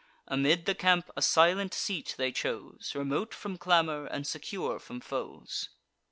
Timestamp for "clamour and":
3.59-4.25